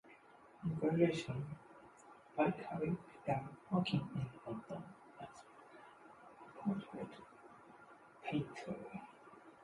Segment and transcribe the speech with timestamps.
[0.63, 1.45] On graduation,
[2.35, 4.83] Vicari began working in London
[5.21, 5.27] as
[6.41, 7.07] a portrait
[8.23, 8.77] painter.